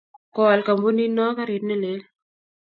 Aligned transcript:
koal 0.35 0.59
Kampunit 0.67 1.11
noo 1.15 1.31
karit 1.37 1.63
ne 1.65 1.75
lel 1.83 2.01